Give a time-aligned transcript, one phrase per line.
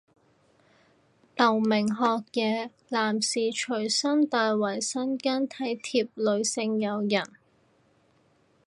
[1.37, 2.03] 留名學
[2.33, 7.23] 嘢，男士隨身帶衛生巾體貼女性友人